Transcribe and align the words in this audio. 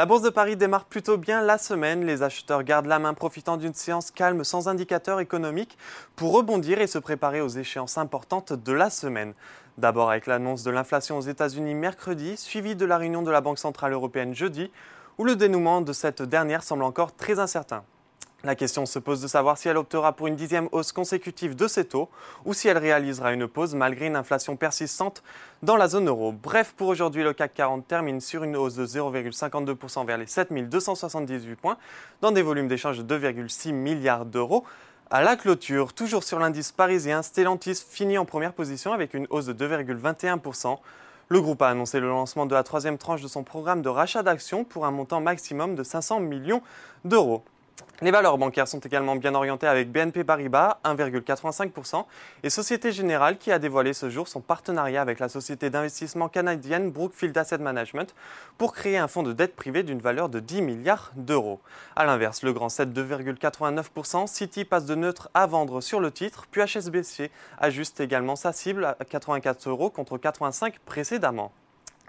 La 0.00 0.06
bourse 0.06 0.22
de 0.22 0.30
Paris 0.30 0.56
démarre 0.56 0.86
plutôt 0.86 1.18
bien 1.18 1.42
la 1.42 1.58
semaine. 1.58 2.06
Les 2.06 2.22
acheteurs 2.22 2.62
gardent 2.62 2.86
la 2.86 2.98
main 2.98 3.12
profitant 3.12 3.58
d'une 3.58 3.74
séance 3.74 4.10
calme 4.10 4.44
sans 4.44 4.66
indicateur 4.66 5.20
économique 5.20 5.76
pour 6.16 6.32
rebondir 6.32 6.80
et 6.80 6.86
se 6.86 6.96
préparer 6.96 7.42
aux 7.42 7.48
échéances 7.48 7.98
importantes 7.98 8.54
de 8.54 8.72
la 8.72 8.88
semaine. 8.88 9.34
D'abord 9.76 10.08
avec 10.08 10.26
l'annonce 10.26 10.62
de 10.62 10.70
l'inflation 10.70 11.18
aux 11.18 11.20
États-Unis 11.20 11.74
mercredi, 11.74 12.38
suivie 12.38 12.76
de 12.76 12.86
la 12.86 12.96
réunion 12.96 13.20
de 13.20 13.30
la 13.30 13.42
Banque 13.42 13.58
Centrale 13.58 13.92
Européenne 13.92 14.34
jeudi, 14.34 14.70
où 15.18 15.24
le 15.24 15.36
dénouement 15.36 15.82
de 15.82 15.92
cette 15.92 16.22
dernière 16.22 16.62
semble 16.62 16.84
encore 16.84 17.14
très 17.14 17.38
incertain. 17.38 17.84
La 18.42 18.54
question 18.54 18.86
se 18.86 18.98
pose 18.98 19.20
de 19.20 19.28
savoir 19.28 19.58
si 19.58 19.68
elle 19.68 19.76
optera 19.76 20.14
pour 20.14 20.26
une 20.26 20.34
dixième 20.34 20.70
hausse 20.72 20.92
consécutive 20.92 21.54
de 21.54 21.68
ses 21.68 21.84
taux 21.84 22.08
ou 22.46 22.54
si 22.54 22.68
elle 22.68 22.78
réalisera 22.78 23.34
une 23.34 23.46
pause 23.46 23.74
malgré 23.74 24.06
une 24.06 24.16
inflation 24.16 24.56
persistante 24.56 25.22
dans 25.62 25.76
la 25.76 25.88
zone 25.88 26.08
euro. 26.08 26.32
Bref, 26.32 26.72
pour 26.74 26.88
aujourd'hui, 26.88 27.22
le 27.22 27.34
CAC 27.34 27.52
40 27.52 27.86
termine 27.86 28.18
sur 28.22 28.42
une 28.42 28.56
hausse 28.56 28.76
de 28.76 28.86
0,52% 28.86 30.06
vers 30.06 30.16
les 30.16 30.26
7278 30.26 31.54
points 31.56 31.76
dans 32.22 32.32
des 32.32 32.40
volumes 32.40 32.66
d'échange 32.66 33.04
de 33.04 33.18
2,6 33.18 33.72
milliards 33.72 34.24
d'euros. 34.24 34.64
À 35.10 35.22
la 35.22 35.36
clôture, 35.36 35.92
toujours 35.92 36.24
sur 36.24 36.38
l'indice 36.38 36.72
parisien, 36.72 37.20
Stellantis 37.20 37.84
finit 37.86 38.16
en 38.16 38.24
première 38.24 38.54
position 38.54 38.94
avec 38.94 39.12
une 39.12 39.26
hausse 39.28 39.46
de 39.46 39.52
2,21%. 39.52 40.78
Le 41.28 41.40
groupe 41.42 41.60
a 41.60 41.68
annoncé 41.68 42.00
le 42.00 42.08
lancement 42.08 42.46
de 42.46 42.54
la 42.54 42.62
troisième 42.62 42.96
tranche 42.96 43.20
de 43.20 43.28
son 43.28 43.44
programme 43.44 43.82
de 43.82 43.90
rachat 43.90 44.22
d'actions 44.22 44.64
pour 44.64 44.86
un 44.86 44.90
montant 44.90 45.20
maximum 45.20 45.74
de 45.74 45.82
500 45.82 46.20
millions 46.20 46.62
d'euros. 47.04 47.44
Les 48.02 48.10
valeurs 48.10 48.38
bancaires 48.38 48.66
sont 48.66 48.80
également 48.80 49.14
bien 49.14 49.34
orientées 49.34 49.66
avec 49.66 49.92
BNP 49.92 50.24
Paribas, 50.24 50.78
1,85%, 50.84 52.06
et 52.42 52.48
Société 52.48 52.92
Générale 52.92 53.36
qui 53.36 53.52
a 53.52 53.58
dévoilé 53.58 53.92
ce 53.92 54.08
jour 54.08 54.26
son 54.26 54.40
partenariat 54.40 55.02
avec 55.02 55.18
la 55.18 55.28
société 55.28 55.68
d'investissement 55.68 56.30
canadienne 56.30 56.90
Brookfield 56.90 57.36
Asset 57.36 57.58
Management 57.58 58.14
pour 58.56 58.72
créer 58.72 58.96
un 58.96 59.06
fonds 59.06 59.22
de 59.22 59.34
dette 59.34 59.54
privée 59.54 59.82
d'une 59.82 60.00
valeur 60.00 60.30
de 60.30 60.40
10 60.40 60.62
milliards 60.62 61.12
d'euros. 61.14 61.60
A 61.94 62.06
l'inverse, 62.06 62.42
le 62.42 62.54
grand 62.54 62.70
7 62.70 62.88
2,89%, 62.88 64.26
City 64.26 64.64
passe 64.64 64.86
de 64.86 64.94
neutre 64.94 65.28
à 65.34 65.46
vendre 65.46 65.82
sur 65.82 66.00
le 66.00 66.10
titre, 66.10 66.46
puis 66.50 66.62
HSBC 66.62 67.30
ajuste 67.58 68.00
également 68.00 68.34
sa 68.34 68.54
cible 68.54 68.86
à 68.86 68.96
84 69.04 69.68
euros 69.68 69.90
contre 69.90 70.16
85 70.16 70.78
précédemment. 70.86 71.52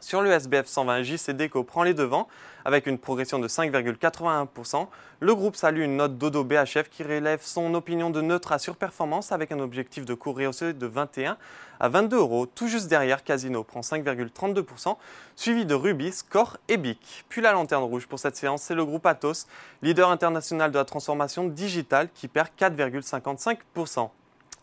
Sur 0.02 0.24
le 0.24 0.32
SBF 0.32 0.66
120, 0.66 1.04
JC 1.04 1.30
Deco 1.30 1.64
prend 1.64 1.84
les 1.84 1.94
devants 1.94 2.28
avec 2.66 2.88
une 2.88 2.98
progression 2.98 3.38
de 3.38 3.48
5,81%. 3.48 4.88
Le 5.20 5.36
groupe 5.36 5.56
salue 5.56 5.82
une 5.82 5.98
note 5.98 6.18
d'Odo 6.18 6.44
BHF 6.44 6.90
qui 6.90 7.04
relève 7.04 7.42
son 7.44 7.72
opinion 7.76 8.10
de 8.10 8.20
neutre 8.20 8.52
à 8.52 8.58
surperformance 8.58 9.32
avec 9.32 9.52
un 9.52 9.60
objectif 9.60 10.04
de 10.04 10.16
cours 10.16 10.36
rehaussé 10.36 10.74
de 10.74 10.86
21 10.88 11.38
à 11.80 11.88
22 11.88 12.18
euros. 12.18 12.48
Tout 12.48 12.68
juste 12.68 12.88
derrière, 12.88 13.24
Casino 13.24 13.64
prend 13.64 13.82
5,32%, 13.82 14.98
suivi 15.36 15.68
de 15.68 15.76
Rubis, 15.76 16.24
Core 16.28 16.58
et 16.68 16.78
BIC. 16.78 17.26
Puis 17.30 17.42
la 17.42 17.52
lanterne 17.52 17.84
rouge 17.84 18.08
pour 18.08 18.18
cette 18.18 18.36
séance, 18.36 18.64
c'est 18.64 18.76
le 18.76 18.86
groupe 18.86 19.06
Atos, 19.06 19.46
leader 19.84 20.10
international 20.10 20.72
de 20.72 20.80
la 20.80 20.86
transformation 20.86 21.46
digitale 21.46 22.10
qui 22.16 22.28
perd 22.28 22.50
4,55%. 22.60 24.10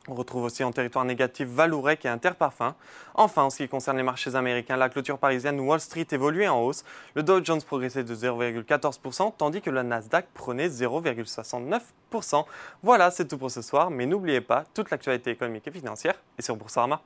On 0.09 0.15
retrouve 0.15 0.45
aussi 0.45 0.65
en 0.65 0.73
territoire 0.73 1.05
négatif 1.05 1.47
Valourec 1.49 2.05
et 2.07 2.09
Interparfum. 2.09 2.73
Enfin, 3.15 3.43
en 3.43 3.51
ce 3.51 3.59
qui 3.59 3.69
concerne 3.69 3.99
les 3.99 4.03
marchés 4.03 4.35
américains, 4.35 4.77
la 4.77 4.89
clôture 4.89 5.19
parisienne 5.19 5.61
Wall 5.61 5.81
Street 5.81 6.07
évoluait 6.11 6.49
en 6.49 6.63
hausse. 6.63 6.85
Le 7.15 7.23
Dow 7.23 7.45
Jones 7.45 7.61
progressait 7.63 8.05
de 8.05 8.15
0,14%, 8.15 9.35
tandis 9.37 9.61
que 9.61 9.69
le 9.69 9.83
Nasdaq 9.83 10.29
prenait 10.33 10.69
0,69%. 10.69 12.45
Voilà, 12.83 13.11
c'est 13.11 13.29
tout 13.29 13.37
pour 13.37 13.51
ce 13.51 13.61
soir, 13.61 13.91
mais 13.91 14.07
n'oubliez 14.07 14.41
pas, 14.41 14.65
toute 14.73 14.91
l'actualité 14.91 15.31
économique 15.31 15.67
et 15.67 15.73
financière 15.73 16.15
est 16.39 16.43
sur 16.43 16.57
Boursorama. 16.57 17.03